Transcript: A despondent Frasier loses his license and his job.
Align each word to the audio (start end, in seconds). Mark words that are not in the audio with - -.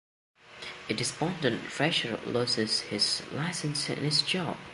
A 0.89 0.95
despondent 0.95 1.61
Frasier 1.65 2.17
loses 2.25 2.79
his 2.89 3.21
license 3.33 3.87
and 3.89 3.99
his 3.99 4.23
job. 4.23 4.57